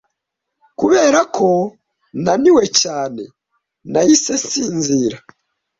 [0.79, 1.49] Kubera ko
[2.23, 3.23] naniwe cyane,
[3.91, 5.17] nahise nsinzira.